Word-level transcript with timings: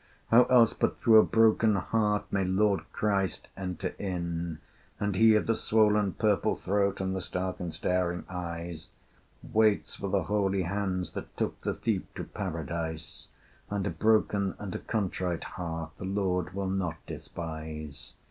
How 0.31 0.45
else 0.45 0.73
but 0.73 0.97
through 0.99 1.19
a 1.19 1.23
broken 1.23 1.75
heart 1.75 2.25
May 2.31 2.43
Lord 2.43 2.91
Christ 2.91 3.49
enter 3.55 3.89
in? 3.99 4.57
And 4.99 5.15
he 5.15 5.35
of 5.35 5.45
the 5.45 5.55
swollen 5.55 6.13
purple 6.13 6.55
throat. 6.55 6.99
And 6.99 7.15
the 7.15 7.21
stark 7.21 7.59
and 7.59 7.71
staring 7.71 8.25
eyes, 8.27 8.87
Waits 9.43 9.97
for 9.97 10.07
the 10.09 10.23
holy 10.23 10.63
hands 10.63 11.11
that 11.11 11.37
took 11.37 11.61
The 11.61 11.75
Thief 11.75 12.01
to 12.15 12.23
Paradise; 12.23 13.27
And 13.69 13.85
a 13.85 13.91
broken 13.91 14.55
and 14.57 14.73
a 14.73 14.79
contrite 14.79 15.43
heart 15.43 15.91
The 15.99 16.05
Lord 16.05 16.55
will 16.55 16.71
not 16.71 16.95
despise. 17.05 18.15